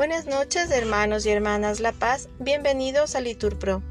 Buenas 0.00 0.24
noches, 0.24 0.70
hermanos 0.70 1.26
y 1.26 1.30
hermanas 1.30 1.78
La 1.78 1.92
Paz. 1.92 2.30
Bienvenidos 2.38 3.14
a 3.14 3.20
Litur 3.20 3.58
Pro. 3.58 3.82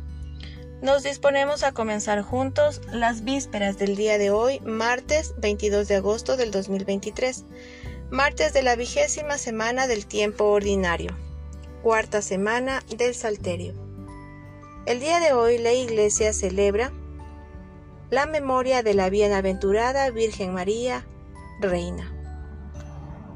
Nos 0.81 1.03
disponemos 1.03 1.61
a 1.61 1.71
comenzar 1.71 2.23
juntos 2.23 2.81
las 2.91 3.23
vísperas 3.23 3.77
del 3.77 3.95
día 3.95 4.17
de 4.17 4.31
hoy, 4.31 4.59
martes 4.61 5.35
22 5.37 5.87
de 5.87 5.97
agosto 5.97 6.35
del 6.35 6.49
2023, 6.49 7.45
martes 8.09 8.53
de 8.53 8.63
la 8.63 8.75
vigésima 8.75 9.37
semana 9.37 9.85
del 9.85 10.07
tiempo 10.07 10.45
ordinario, 10.45 11.15
cuarta 11.83 12.23
semana 12.23 12.83
del 12.97 13.13
Salterio. 13.13 13.75
El 14.87 15.01
día 15.01 15.19
de 15.19 15.33
hoy 15.33 15.59
la 15.59 15.73
Iglesia 15.73 16.33
celebra 16.33 16.91
la 18.09 18.25
memoria 18.25 18.81
de 18.81 18.95
la 18.95 19.11
bienaventurada 19.11 20.09
Virgen 20.09 20.55
María, 20.55 21.05
Reina. 21.61 22.18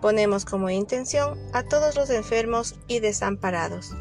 Ponemos 0.03 0.43
como 0.43 0.69
intención 0.69 1.39
a 1.53 1.63
todos 1.63 1.95
los 1.95 2.09
enfermos 2.09 2.75
y 2.89 2.99
desamparados. 2.99 3.91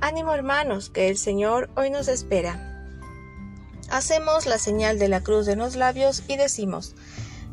Ánimo 0.00 0.32
hermanos, 0.32 0.90
que 0.90 1.08
el 1.08 1.18
Señor 1.18 1.70
hoy 1.74 1.90
nos 1.90 2.06
espera. 2.06 2.86
Hacemos 3.90 4.46
la 4.46 4.58
señal 4.58 5.00
de 5.00 5.08
la 5.08 5.24
cruz 5.24 5.48
en 5.48 5.58
los 5.58 5.74
labios 5.74 6.22
y 6.28 6.36
decimos, 6.36 6.94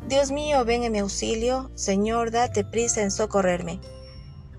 Dios 0.06 0.30
mío, 0.30 0.64
ven 0.64 0.84
en 0.84 0.92
mi 0.92 1.00
auxilio, 1.00 1.72
Señor, 1.74 2.30
date 2.30 2.64
prisa 2.64 3.02
en 3.02 3.10
socorrerme. 3.10 3.80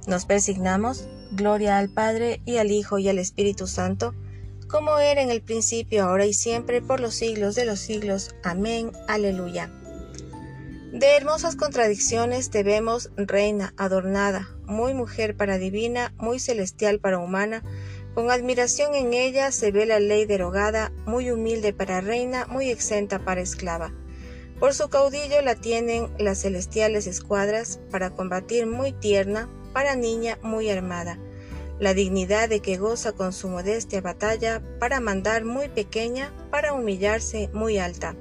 Nos 0.06 0.26
persignamos, 0.26 1.08
gloria 1.32 1.78
al 1.78 1.88
Padre 1.88 2.42
y 2.44 2.58
al 2.58 2.72
Hijo 2.72 3.00
y 3.00 3.08
al 3.08 3.20
Espíritu 3.20 3.68
Santo, 3.68 4.14
como 4.68 4.98
era 4.98 5.22
en 5.22 5.32
el 5.32 5.42
principio, 5.42 6.04
ahora 6.04 6.26
y 6.26 6.34
siempre, 6.34 6.82
por 6.82 7.00
los 7.00 7.16
siglos 7.16 7.56
de 7.56 7.64
los 7.64 7.80
siglos. 7.80 8.36
Amén. 8.44 8.92
Aleluya. 9.08 9.72
De 10.94 11.18
hermosas 11.18 11.56
contradicciones 11.56 12.52
te 12.52 12.62
vemos, 12.62 13.10
reina, 13.16 13.74
adornada, 13.78 14.48
muy 14.68 14.94
mujer 14.94 15.36
para 15.36 15.58
divina, 15.58 16.14
muy 16.18 16.38
celestial 16.38 17.00
para 17.00 17.18
humana, 17.18 17.64
con 18.14 18.30
admiración 18.30 18.94
en 18.94 19.12
ella 19.12 19.52
se 19.52 19.72
ve 19.72 19.88
la 19.88 20.00
ley 20.00 20.26
derogada, 20.28 20.92
muy 21.08 21.32
humilde 21.32 21.74
para 21.74 22.00
reina, 22.00 22.46
muy 22.46 22.70
exenta 22.70 23.18
para 23.18 23.42
esclava. 23.42 23.92
Por 24.60 24.76
su 24.76 24.88
caudillo 24.90 25.42
la 25.42 25.56
tienen 25.56 26.12
las 26.20 26.44
celestiales 26.44 27.08
escuadras, 27.08 27.80
para 27.90 28.12
combatir 28.12 28.68
muy 28.68 28.92
tierna, 28.92 29.50
para 29.74 29.96
niña 29.96 30.38
muy 30.44 30.70
armada. 30.70 31.18
La 31.80 31.96
dignidad 31.96 32.50
de 32.50 32.60
que 32.60 32.78
goza 32.78 33.14
con 33.14 33.34
su 33.34 33.50
modestia 33.50 34.00
batalla, 34.02 34.62
para 34.80 35.00
mandar 35.00 35.44
muy 35.44 35.70
pequeña, 35.70 36.32
para 36.52 36.72
humillarse 36.72 37.50
muy 37.52 37.80
alta. 37.80 38.16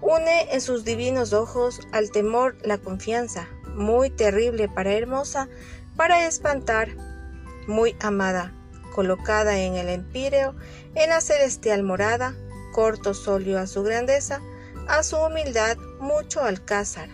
Une 0.00 0.52
en 0.52 0.60
sus 0.60 0.84
divinos 0.84 1.32
ojos 1.32 1.80
al 1.92 2.10
temor 2.10 2.56
la 2.62 2.78
confianza, 2.78 3.48
muy 3.74 4.10
terrible 4.10 4.68
para 4.68 4.92
hermosa, 4.92 5.48
para 5.96 6.26
espantar, 6.26 6.88
muy 7.66 7.96
amada, 8.00 8.54
colocada 8.94 9.58
en 9.58 9.74
el 9.74 9.88
empíreo, 9.88 10.54
en 10.94 11.10
la 11.10 11.20
celestial 11.20 11.82
morada, 11.82 12.34
corto 12.72 13.14
solio 13.14 13.58
a 13.58 13.66
su 13.66 13.82
grandeza, 13.82 14.40
a 14.88 15.02
su 15.02 15.16
humildad 15.16 15.76
mucho 16.00 16.42
alcázar. 16.42 17.08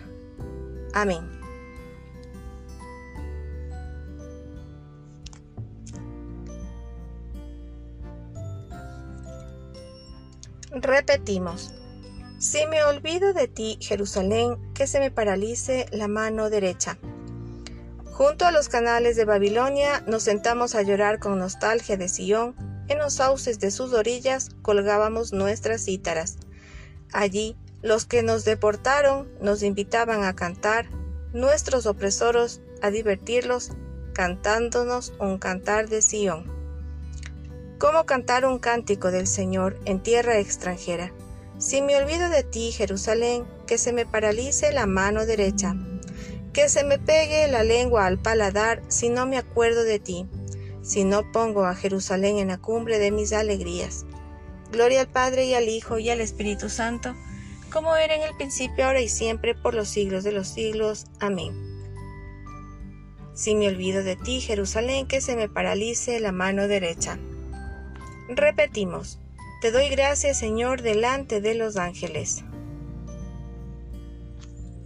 Amén. 0.93 1.35
Repetimos. 10.71 11.73
Si 12.37 12.65
me 12.67 12.83
olvido 12.83 13.33
de 13.33 13.47
ti, 13.47 13.77
Jerusalén, 13.79 14.57
que 14.73 14.87
se 14.87 14.99
me 14.99 15.09
paralice 15.09 15.85
la 15.91 16.09
mano 16.09 16.49
derecha. 16.49 16.97
Junto 18.11 18.45
a 18.45 18.51
los 18.51 18.67
canales 18.67 19.15
de 19.15 19.25
Babilonia 19.25 20.01
nos 20.05 20.23
sentamos 20.23 20.75
a 20.75 20.81
llorar 20.81 21.19
con 21.19 21.39
nostalgia 21.39 21.95
de 21.95 22.09
Sion. 22.09 22.55
En 22.87 22.99
los 22.99 23.15
sauces 23.15 23.59
de 23.59 23.71
sus 23.71 23.93
orillas 23.93 24.49
colgábamos 24.61 25.31
nuestras 25.31 25.85
cítaras. 25.85 26.37
Allí, 27.13 27.55
los 27.81 28.05
que 28.05 28.21
nos 28.21 28.43
deportaron 28.43 29.29
nos 29.41 29.63
invitaban 29.63 30.23
a 30.23 30.35
cantar, 30.35 30.87
nuestros 31.33 31.85
opresores 31.85 32.61
a 32.81 32.91
divertirlos, 32.91 33.71
cantándonos 34.13 35.13
un 35.19 35.37
cantar 35.37 35.87
de 35.87 36.01
Sion. 36.01 36.45
¿Cómo 37.79 38.05
cantar 38.05 38.45
un 38.45 38.59
cántico 38.59 39.11
del 39.11 39.27
Señor 39.27 39.79
en 39.85 40.01
tierra 40.01 40.37
extranjera? 40.39 41.11
Si 41.57 41.81
me 41.81 41.95
olvido 41.95 42.29
de 42.29 42.43
ti, 42.43 42.71
Jerusalén, 42.71 43.45
que 43.65 43.77
se 43.77 43.93
me 43.93 44.05
paralice 44.05 44.73
la 44.73 44.85
mano 44.85 45.25
derecha, 45.25 45.75
que 46.51 46.67
se 46.67 46.83
me 46.83 46.99
pegue 46.99 47.47
la 47.47 47.63
lengua 47.63 48.05
al 48.05 48.19
paladar 48.19 48.83
si 48.89 49.09
no 49.09 49.25
me 49.25 49.37
acuerdo 49.37 49.83
de 49.83 49.99
ti, 49.99 50.27
si 50.81 51.05
no 51.05 51.31
pongo 51.31 51.65
a 51.65 51.75
Jerusalén 51.75 52.37
en 52.37 52.49
la 52.49 52.57
cumbre 52.57 52.99
de 52.99 53.11
mis 53.11 53.31
alegrías. 53.31 54.05
Gloria 54.71 55.01
al 55.01 55.07
Padre 55.07 55.45
y 55.45 55.53
al 55.53 55.69
Hijo 55.69 55.97
y 55.97 56.09
al 56.09 56.19
Espíritu 56.19 56.69
Santo, 56.69 57.15
como 57.71 57.95
era 57.95 58.15
en 58.15 58.23
el 58.23 58.35
principio, 58.35 58.85
ahora 58.85 59.01
y 59.01 59.09
siempre, 59.09 59.55
por 59.55 59.73
los 59.73 59.87
siglos 59.87 60.23
de 60.23 60.33
los 60.33 60.47
siglos. 60.47 61.07
Amén. 61.19 61.53
Si 63.33 63.55
me 63.55 63.67
olvido 63.67 64.03
de 64.03 64.15
ti, 64.15 64.41
Jerusalén, 64.41 65.07
que 65.07 65.21
se 65.21 65.35
me 65.35 65.49
paralice 65.49 66.19
la 66.19 66.31
mano 66.31 66.67
derecha. 66.67 67.17
Repetimos. 68.29 69.19
Te 69.65 69.71
doy 69.71 69.89
gracias, 69.89 70.37
Señor, 70.37 70.83
delante 70.83 71.41
de 71.41 71.55
los 71.55 71.75
ángeles. 71.75 72.43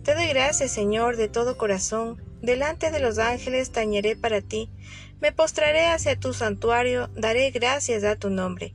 Te 0.05 0.15
doy 0.15 0.27
gracias, 0.27 0.71
Señor, 0.71 1.17
de 1.17 1.27
todo 1.27 1.57
corazón. 1.57 2.23
Delante 2.41 2.89
de 2.89 3.01
los 3.01 3.17
ángeles 3.17 3.73
tañeré 3.73 4.15
para 4.15 4.39
ti. 4.39 4.69
Me 5.19 5.33
postraré 5.33 5.87
hacia 5.87 6.17
tu 6.17 6.31
santuario, 6.31 7.09
daré 7.13 7.51
gracias 7.51 8.05
a 8.05 8.15
tu 8.15 8.29
nombre. 8.29 8.71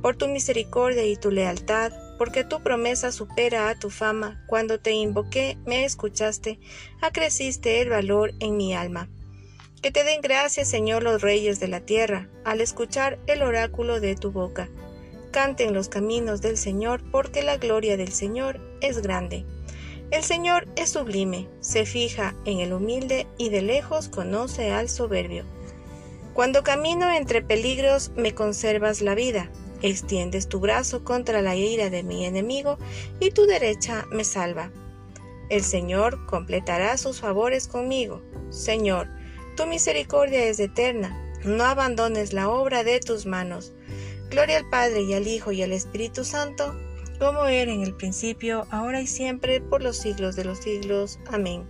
Por 0.00 0.16
tu 0.16 0.26
misericordia 0.26 1.04
y 1.04 1.16
tu 1.16 1.30
lealtad, 1.30 1.92
porque 2.16 2.44
tu 2.44 2.62
promesa 2.62 3.12
supera 3.12 3.68
a 3.68 3.78
tu 3.78 3.90
fama. 3.90 4.42
Cuando 4.46 4.80
te 4.80 4.92
invoqué, 4.92 5.58
me 5.66 5.84
escuchaste, 5.84 6.60
acreciste 7.02 7.82
el 7.82 7.90
valor 7.90 8.32
en 8.40 8.56
mi 8.56 8.74
alma. 8.74 9.10
Que 9.82 9.90
te 9.90 10.02
den 10.02 10.22
gracias, 10.22 10.70
Señor, 10.70 11.02
los 11.02 11.20
reyes 11.20 11.60
de 11.60 11.68
la 11.68 11.80
tierra, 11.80 12.30
al 12.42 12.62
escuchar 12.62 13.18
el 13.26 13.42
oráculo 13.42 14.00
de 14.00 14.16
tu 14.16 14.32
boca 14.32 14.70
canten 15.32 15.74
los 15.74 15.88
caminos 15.88 16.40
del 16.40 16.56
Señor, 16.56 17.02
porque 17.10 17.42
la 17.42 17.56
gloria 17.56 17.96
del 17.96 18.12
Señor 18.12 18.60
es 18.80 19.02
grande. 19.02 19.44
El 20.12 20.22
Señor 20.22 20.68
es 20.76 20.90
sublime, 20.90 21.48
se 21.60 21.86
fija 21.86 22.34
en 22.44 22.60
el 22.60 22.72
humilde 22.72 23.26
y 23.38 23.48
de 23.48 23.62
lejos 23.62 24.08
conoce 24.08 24.70
al 24.70 24.88
soberbio. 24.90 25.44
Cuando 26.34 26.62
camino 26.62 27.10
entre 27.10 27.42
peligros 27.42 28.12
me 28.14 28.34
conservas 28.34 29.00
la 29.00 29.14
vida, 29.14 29.50
extiendes 29.80 30.48
tu 30.48 30.60
brazo 30.60 31.02
contra 31.02 31.42
la 31.42 31.56
ira 31.56 31.90
de 31.90 32.02
mi 32.02 32.24
enemigo 32.24 32.78
y 33.20 33.30
tu 33.30 33.46
derecha 33.46 34.06
me 34.10 34.24
salva. 34.24 34.70
El 35.48 35.62
Señor 35.62 36.24
completará 36.26 36.96
sus 36.96 37.20
favores 37.20 37.66
conmigo. 37.66 38.22
Señor, 38.50 39.08
tu 39.56 39.66
misericordia 39.66 40.44
es 40.44 40.60
eterna, 40.60 41.18
no 41.44 41.64
abandones 41.64 42.32
la 42.32 42.48
obra 42.48 42.84
de 42.84 43.00
tus 43.00 43.26
manos. 43.26 43.72
Gloria 44.32 44.56
al 44.56 44.70
Padre 44.70 45.02
y 45.02 45.12
al 45.12 45.28
Hijo 45.28 45.52
y 45.52 45.62
al 45.62 45.72
Espíritu 45.72 46.24
Santo, 46.24 46.74
como 47.18 47.44
era 47.44 47.70
en 47.70 47.82
el 47.82 47.94
principio, 47.94 48.66
ahora 48.70 49.02
y 49.02 49.06
siempre, 49.06 49.60
por 49.60 49.82
los 49.82 49.98
siglos 49.98 50.36
de 50.36 50.44
los 50.46 50.56
siglos. 50.56 51.18
Amén. 51.30 51.66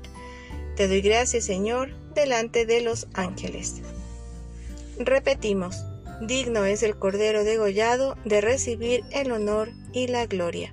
Te 0.76 0.86
doy 0.86 1.00
gracias, 1.00 1.44
Señor, 1.44 1.92
delante 2.14 2.64
de 2.64 2.80
los 2.80 3.08
ángeles. 3.14 3.82
Repetimos, 4.96 5.82
digno 6.20 6.64
es 6.64 6.84
el 6.84 6.96
Cordero 6.96 7.42
degollado 7.42 8.16
de 8.24 8.40
recibir 8.40 9.02
el 9.10 9.32
honor 9.32 9.72
y 9.92 10.06
la 10.06 10.26
gloria. 10.26 10.72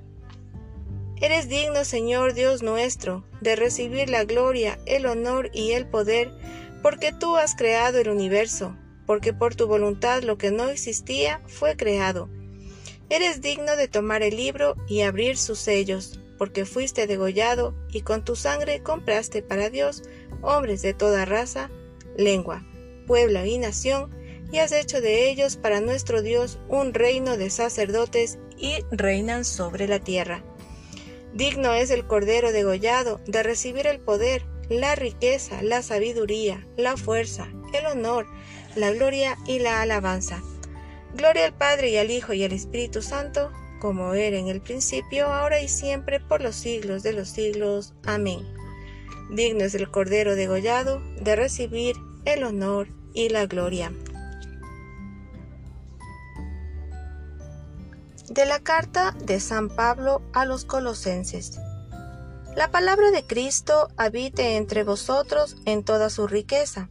Eres 1.19 1.49
digno, 1.49 1.85
Señor 1.85 2.35
Dios 2.35 2.61
nuestro, 2.61 3.23
de 3.41 3.55
recibir 3.55 4.11
la 4.11 4.25
gloria, 4.25 4.77
el 4.85 5.07
honor 5.07 5.49
y 5.53 5.71
el 5.71 5.87
poder, 5.87 6.31
porque 6.83 7.11
tú 7.13 7.35
has 7.35 7.55
creado 7.55 7.97
el 7.97 8.09
universo 8.09 8.75
porque 9.09 9.33
por 9.33 9.55
tu 9.55 9.65
voluntad 9.65 10.21
lo 10.21 10.37
que 10.37 10.51
no 10.51 10.69
existía 10.69 11.41
fue 11.47 11.75
creado. 11.75 12.29
Eres 13.09 13.41
digno 13.41 13.75
de 13.75 13.87
tomar 13.87 14.21
el 14.21 14.37
libro 14.37 14.75
y 14.87 15.01
abrir 15.01 15.35
sus 15.35 15.57
sellos, 15.57 16.19
porque 16.37 16.63
fuiste 16.63 17.07
degollado 17.07 17.73
y 17.91 18.01
con 18.01 18.23
tu 18.23 18.35
sangre 18.35 18.83
compraste 18.83 19.41
para 19.41 19.71
Dios 19.71 20.03
hombres 20.43 20.83
de 20.83 20.93
toda 20.93 21.25
raza, 21.25 21.71
lengua, 22.17 22.63
pueblo 23.07 23.43
y 23.45 23.57
nación, 23.57 24.11
y 24.51 24.59
has 24.59 24.71
hecho 24.71 25.01
de 25.01 25.31
ellos 25.31 25.57
para 25.57 25.81
nuestro 25.81 26.21
Dios 26.21 26.59
un 26.67 26.93
reino 26.93 27.35
de 27.35 27.49
sacerdotes 27.49 28.37
y 28.59 28.75
reinan 28.91 29.43
sobre 29.43 29.87
la 29.87 29.97
tierra. 29.97 30.43
Digno 31.33 31.73
es 31.73 31.89
el 31.89 32.05
Cordero 32.05 32.51
degollado 32.51 33.21
de 33.25 33.41
recibir 33.41 33.87
el 33.87 34.01
poder, 34.01 34.45
la 34.69 34.93
riqueza, 34.93 35.63
la 35.63 35.81
sabiduría, 35.81 36.67
la 36.77 36.95
fuerza, 36.95 37.47
el 37.73 37.87
honor, 37.87 38.27
la 38.75 38.91
gloria 38.91 39.37
y 39.45 39.59
la 39.59 39.81
alabanza. 39.81 40.41
Gloria 41.15 41.45
al 41.45 41.53
Padre 41.53 41.89
y 41.89 41.97
al 41.97 42.11
Hijo 42.11 42.33
y 42.33 42.43
al 42.43 42.51
Espíritu 42.51 43.01
Santo, 43.01 43.51
como 43.79 44.13
era 44.13 44.37
en 44.37 44.47
el 44.47 44.61
principio, 44.61 45.27
ahora 45.27 45.61
y 45.61 45.67
siempre, 45.67 46.19
por 46.19 46.41
los 46.41 46.55
siglos 46.55 47.03
de 47.03 47.13
los 47.13 47.29
siglos. 47.29 47.93
Amén. 48.05 48.45
Digno 49.31 49.63
es 49.63 49.75
el 49.75 49.89
Cordero 49.89 50.35
degollado 50.35 51.01
de 51.21 51.35
recibir 51.35 51.95
el 52.25 52.43
honor 52.43 52.87
y 53.13 53.29
la 53.29 53.45
gloria. 53.45 53.91
De 58.29 58.45
la 58.45 58.59
carta 58.59 59.15
de 59.25 59.39
San 59.39 59.69
Pablo 59.69 60.21
a 60.33 60.45
los 60.45 60.65
Colosenses. 60.65 61.59
La 62.55 62.71
palabra 62.71 63.11
de 63.11 63.23
Cristo 63.23 63.87
habite 63.97 64.57
entre 64.57 64.83
vosotros 64.83 65.57
en 65.65 65.83
toda 65.83 66.09
su 66.09 66.27
riqueza. 66.27 66.89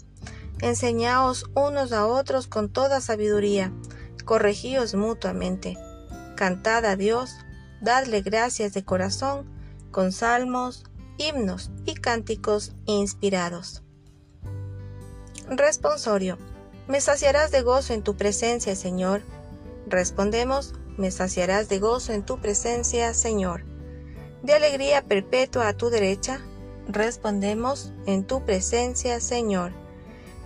Enseñaos 0.61 1.47
unos 1.55 1.93
a 1.93 2.07
otros 2.07 2.47
con 2.47 2.69
toda 2.69 3.01
sabiduría, 3.01 3.73
corregíos 4.25 4.95
mutuamente. 4.95 5.77
Cantad 6.37 6.85
a 6.85 6.97
Dios, 6.97 7.37
dadle 7.81 8.23
gracias 8.23 8.75
de 8.75 8.85
corazón, 8.85 9.47
con 9.91 10.13
salmos, 10.13 10.85
himnos 11.17 11.71
y 11.85 11.95
cánticos 11.95 12.73
inspirados. 12.87 13.83
Responsorio. 15.49 16.39
Me 16.87 17.01
saciarás 17.01 17.51
de 17.51 17.63
gozo 17.63 17.93
en 17.93 18.03
tu 18.03 18.17
presencia, 18.17 18.75
Señor. 18.75 19.23
Respondemos, 19.87 20.75
me 20.97 21.11
saciarás 21.11 21.69
de 21.69 21.79
gozo 21.79 22.13
en 22.13 22.25
tu 22.25 22.39
presencia, 22.41 23.15
Señor 23.15 23.65
de 24.43 24.55
alegría 24.55 25.03
perpetua 25.03 25.69
a 25.69 25.73
tu 25.73 25.91
derecha? 25.91 26.41
Respondemos, 26.89 27.93
en 28.07 28.25
tu 28.25 28.45
presencia, 28.45 29.21
Señor. 29.21 29.73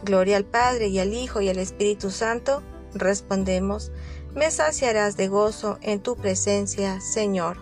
Gloria 0.04 0.36
al 0.36 0.44
Padre 0.44 0.88
y 0.88 0.98
al 0.98 1.14
Hijo 1.14 1.40
y 1.40 1.48
al 1.48 1.58
Espíritu 1.58 2.10
Santo. 2.10 2.62
Respondemos, 2.94 3.92
me 4.34 4.50
saciarás 4.50 5.16
de 5.16 5.28
gozo 5.28 5.78
en 5.82 6.00
tu 6.00 6.16
presencia, 6.16 7.00
Señor. 7.00 7.58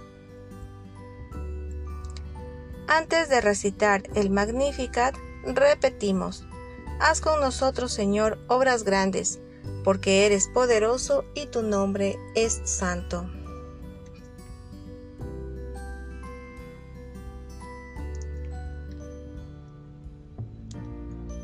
Antes 2.88 3.28
de 3.28 3.40
recitar 3.40 4.02
el 4.14 4.30
Magnificat, 4.30 5.14
repetimos, 5.44 6.44
Haz 7.00 7.22
con 7.22 7.40
nosotros, 7.40 7.92
Señor, 7.92 8.38
obras 8.46 8.84
grandes, 8.84 9.40
porque 9.84 10.26
eres 10.26 10.48
poderoso 10.48 11.24
y 11.34 11.46
tu 11.46 11.62
nombre 11.62 12.18
es 12.34 12.60
santo. 12.64 13.26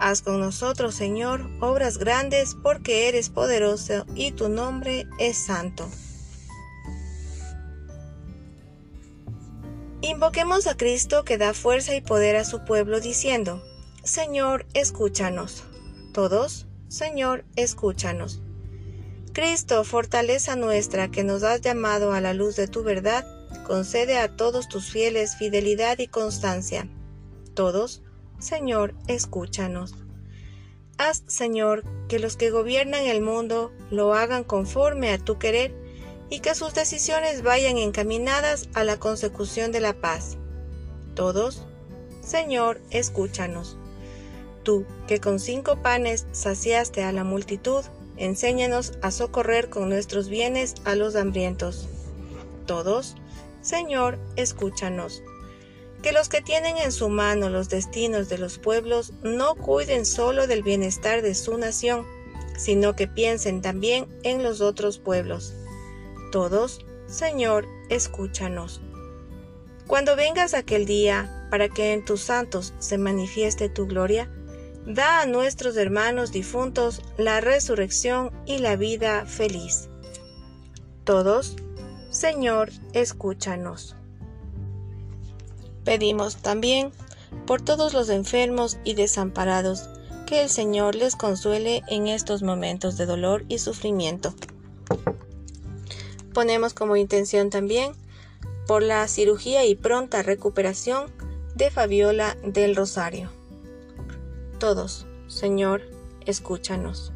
Haz 0.00 0.22
con 0.22 0.40
nosotros, 0.40 0.94
Señor, 0.94 1.50
obras 1.60 1.98
grandes, 1.98 2.56
porque 2.62 3.06
eres 3.08 3.28
poderoso 3.28 4.06
y 4.14 4.32
tu 4.32 4.48
nombre 4.48 5.06
es 5.18 5.36
santo. 5.36 5.86
Invoquemos 10.00 10.66
a 10.66 10.78
Cristo 10.78 11.22
que 11.24 11.36
da 11.36 11.52
fuerza 11.52 11.94
y 11.94 12.00
poder 12.00 12.36
a 12.36 12.46
su 12.46 12.64
pueblo, 12.64 13.00
diciendo, 13.00 13.62
Señor, 14.02 14.64
escúchanos. 14.72 15.64
Todos, 16.14 16.66
Señor, 16.88 17.44
escúchanos. 17.56 18.40
Cristo, 19.34 19.84
fortaleza 19.84 20.56
nuestra, 20.56 21.10
que 21.10 21.24
nos 21.24 21.42
has 21.42 21.60
llamado 21.60 22.14
a 22.14 22.22
la 22.22 22.32
luz 22.32 22.56
de 22.56 22.68
tu 22.68 22.82
verdad, 22.82 23.26
concede 23.66 24.16
a 24.16 24.34
todos 24.34 24.66
tus 24.66 24.90
fieles 24.90 25.36
fidelidad 25.36 25.98
y 25.98 26.06
constancia. 26.06 26.88
Todos, 27.52 28.02
Señor, 28.40 28.94
escúchanos. 29.06 29.94
Haz, 30.96 31.22
Señor, 31.26 31.84
que 32.08 32.18
los 32.18 32.36
que 32.36 32.50
gobiernan 32.50 33.04
el 33.04 33.20
mundo 33.20 33.70
lo 33.90 34.14
hagan 34.14 34.44
conforme 34.44 35.12
a 35.12 35.18
tu 35.18 35.38
querer 35.38 35.74
y 36.30 36.40
que 36.40 36.54
sus 36.54 36.72
decisiones 36.72 37.42
vayan 37.42 37.76
encaminadas 37.76 38.70
a 38.72 38.82
la 38.82 38.98
consecución 38.98 39.72
de 39.72 39.80
la 39.80 39.92
paz. 39.92 40.38
Todos, 41.14 41.66
Señor, 42.22 42.80
escúchanos. 42.88 43.76
Tú, 44.62 44.86
que 45.06 45.20
con 45.20 45.38
cinco 45.38 45.82
panes 45.82 46.26
saciaste 46.32 47.02
a 47.02 47.12
la 47.12 47.24
multitud, 47.24 47.84
enséñanos 48.16 48.94
a 49.02 49.10
socorrer 49.10 49.68
con 49.68 49.90
nuestros 49.90 50.30
bienes 50.30 50.76
a 50.86 50.94
los 50.94 51.14
hambrientos. 51.14 51.88
Todos, 52.66 53.16
Señor, 53.60 54.18
escúchanos. 54.36 55.22
Que 56.02 56.12
los 56.12 56.28
que 56.28 56.40
tienen 56.40 56.78
en 56.78 56.92
su 56.92 57.08
mano 57.08 57.50
los 57.50 57.68
destinos 57.68 58.28
de 58.28 58.38
los 58.38 58.58
pueblos 58.58 59.12
no 59.22 59.54
cuiden 59.54 60.06
solo 60.06 60.46
del 60.46 60.62
bienestar 60.62 61.22
de 61.22 61.34
su 61.34 61.58
nación, 61.58 62.06
sino 62.56 62.96
que 62.96 63.06
piensen 63.06 63.62
también 63.62 64.06
en 64.22 64.42
los 64.42 64.60
otros 64.60 64.98
pueblos. 64.98 65.54
Todos, 66.32 66.84
Señor, 67.06 67.66
escúchanos. 67.88 68.80
Cuando 69.86 70.14
vengas 70.16 70.54
aquel 70.54 70.86
día, 70.86 71.48
para 71.50 71.68
que 71.68 71.92
en 71.92 72.04
tus 72.04 72.20
santos 72.22 72.72
se 72.78 72.96
manifieste 72.96 73.68
tu 73.68 73.86
gloria, 73.86 74.30
da 74.86 75.20
a 75.20 75.26
nuestros 75.26 75.76
hermanos 75.76 76.32
difuntos 76.32 77.02
la 77.18 77.40
resurrección 77.40 78.30
y 78.46 78.58
la 78.58 78.76
vida 78.76 79.26
feliz. 79.26 79.88
Todos, 81.04 81.56
Señor, 82.10 82.70
escúchanos. 82.92 83.96
Pedimos 85.90 86.36
también 86.36 86.92
por 87.48 87.62
todos 87.62 87.94
los 87.94 88.10
enfermos 88.10 88.78
y 88.84 88.94
desamparados, 88.94 89.88
que 90.24 90.40
el 90.40 90.48
Señor 90.48 90.94
les 90.94 91.16
consuele 91.16 91.82
en 91.88 92.06
estos 92.06 92.44
momentos 92.44 92.96
de 92.96 93.06
dolor 93.06 93.44
y 93.48 93.58
sufrimiento. 93.58 94.32
Ponemos 96.32 96.74
como 96.74 96.94
intención 96.94 97.50
también 97.50 97.90
por 98.68 98.84
la 98.84 99.08
cirugía 99.08 99.64
y 99.64 99.74
pronta 99.74 100.22
recuperación 100.22 101.10
de 101.56 101.72
Fabiola 101.72 102.36
del 102.44 102.76
Rosario. 102.76 103.28
Todos, 104.60 105.08
Señor, 105.26 105.82
escúchanos. 106.24 107.12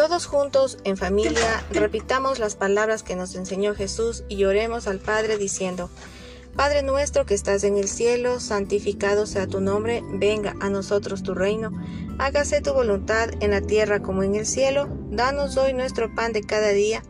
Todos 0.00 0.24
juntos, 0.24 0.78
en 0.84 0.96
familia, 0.96 1.62
repitamos 1.70 2.38
las 2.38 2.56
palabras 2.56 3.02
que 3.02 3.16
nos 3.16 3.34
enseñó 3.34 3.74
Jesús 3.74 4.24
y 4.30 4.44
oremos 4.44 4.86
al 4.86 4.98
Padre 4.98 5.36
diciendo, 5.36 5.90
Padre 6.56 6.82
nuestro 6.82 7.26
que 7.26 7.34
estás 7.34 7.64
en 7.64 7.76
el 7.76 7.86
cielo, 7.86 8.40
santificado 8.40 9.26
sea 9.26 9.46
tu 9.46 9.60
nombre, 9.60 10.02
venga 10.14 10.54
a 10.62 10.70
nosotros 10.70 11.22
tu 11.22 11.34
reino, 11.34 11.70
hágase 12.18 12.62
tu 12.62 12.72
voluntad 12.72 13.28
en 13.40 13.50
la 13.50 13.60
tierra 13.60 14.00
como 14.00 14.22
en 14.22 14.36
el 14.36 14.46
cielo, 14.46 14.88
danos 15.10 15.58
hoy 15.58 15.74
nuestro 15.74 16.14
pan 16.14 16.32
de 16.32 16.44
cada 16.44 16.68
día, 16.68 17.02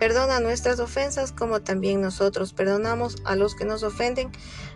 perdona 0.00 0.40
nuestras 0.40 0.80
ofensas 0.80 1.30
como 1.30 1.62
también 1.62 2.00
nosotros 2.00 2.52
perdonamos 2.52 3.18
a 3.24 3.36
los 3.36 3.54
que 3.54 3.66
nos 3.66 3.84
ofenden, 3.84 4.32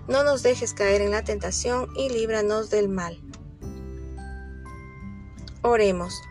no 0.07 0.23
nos 0.23 0.45
dejes 0.45 0.73
caer 0.73 1.01
en 1.01 1.11
la 1.11 1.25
tentación 1.25 1.89
y 1.97 2.11
líbranos 2.11 2.71
del 2.71 2.89
mal. 2.89 3.19
Oremos. 5.63 6.23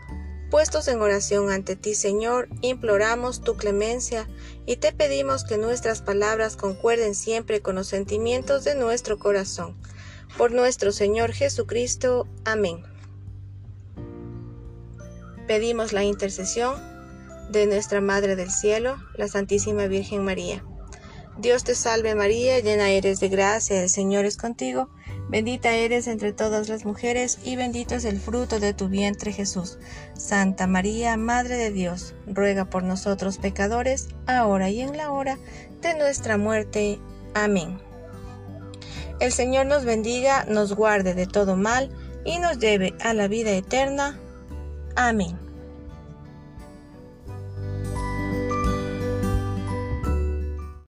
Puestos 0.56 0.88
en 0.88 1.02
oración 1.02 1.50
ante 1.50 1.76
ti, 1.76 1.94
Señor, 1.94 2.48
imploramos 2.62 3.42
tu 3.42 3.58
clemencia 3.58 4.26
y 4.64 4.76
te 4.76 4.90
pedimos 4.90 5.44
que 5.44 5.58
nuestras 5.58 6.00
palabras 6.00 6.56
concuerden 6.56 7.14
siempre 7.14 7.60
con 7.60 7.74
los 7.74 7.88
sentimientos 7.88 8.64
de 8.64 8.74
nuestro 8.74 9.18
corazón. 9.18 9.76
Por 10.38 10.52
nuestro 10.52 10.92
Señor 10.92 11.34
Jesucristo. 11.34 12.26
Amén. 12.46 12.82
Pedimos 15.46 15.92
la 15.92 16.04
intercesión 16.04 16.80
de 17.50 17.66
nuestra 17.66 18.00
Madre 18.00 18.34
del 18.34 18.50
Cielo, 18.50 18.96
la 19.14 19.28
Santísima 19.28 19.88
Virgen 19.88 20.24
María. 20.24 20.64
Dios 21.36 21.64
te 21.64 21.74
salve 21.74 22.14
María, 22.14 22.60
llena 22.60 22.88
eres 22.88 23.20
de 23.20 23.28
gracia, 23.28 23.82
el 23.82 23.90
Señor 23.90 24.24
es 24.24 24.38
contigo. 24.38 24.88
Bendita 25.28 25.72
eres 25.72 26.06
entre 26.06 26.32
todas 26.32 26.68
las 26.68 26.84
mujeres 26.84 27.38
y 27.44 27.56
bendito 27.56 27.96
es 27.96 28.04
el 28.04 28.20
fruto 28.20 28.60
de 28.60 28.74
tu 28.74 28.88
vientre 28.88 29.32
Jesús. 29.32 29.78
Santa 30.14 30.68
María, 30.68 31.16
Madre 31.16 31.56
de 31.56 31.72
Dios, 31.72 32.14
ruega 32.26 32.66
por 32.66 32.84
nosotros 32.84 33.38
pecadores, 33.38 34.08
ahora 34.26 34.70
y 34.70 34.80
en 34.80 34.96
la 34.96 35.10
hora 35.10 35.38
de 35.82 35.98
nuestra 35.98 36.38
muerte. 36.38 37.00
Amén. 37.34 37.80
El 39.18 39.32
Señor 39.32 39.66
nos 39.66 39.84
bendiga, 39.84 40.44
nos 40.44 40.74
guarde 40.74 41.14
de 41.14 41.26
todo 41.26 41.56
mal 41.56 41.90
y 42.24 42.38
nos 42.38 42.58
lleve 42.58 42.94
a 43.00 43.12
la 43.12 43.26
vida 43.26 43.50
eterna. 43.50 44.20
Amén. 44.94 45.45